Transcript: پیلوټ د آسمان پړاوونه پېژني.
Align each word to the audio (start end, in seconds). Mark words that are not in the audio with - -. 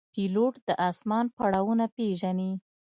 پیلوټ 0.13 0.53
د 0.67 0.69
آسمان 0.89 1.25
پړاوونه 1.37 1.85
پېژني. 1.95 2.51